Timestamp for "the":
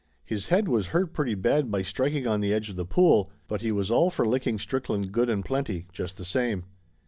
2.41-2.51, 2.75-2.87, 6.17-6.25